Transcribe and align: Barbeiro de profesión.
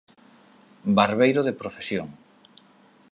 Barbeiro 0.97 1.41
de 1.47 1.57
profesión. 1.61 2.07